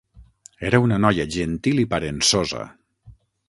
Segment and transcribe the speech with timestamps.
[0.69, 2.67] Era una noia gentil i parençosa.